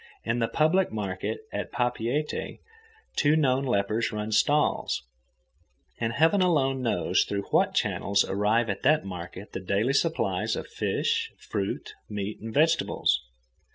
[0.23, 2.57] In the public market at Papeete
[3.17, 5.03] two known lepers run stalls,
[5.99, 10.65] and heaven alone knows through what channels arrive at that market the daily supplies of
[10.67, 13.21] fish, fruit, meat, and vegetables.